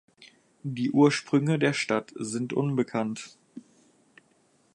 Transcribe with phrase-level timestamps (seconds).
[0.63, 3.37] Die Ursprünge der Stadt sind unbekannt.